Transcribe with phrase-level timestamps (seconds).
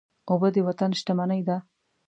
[0.29, 1.57] اوبه د وطن شتمني ده.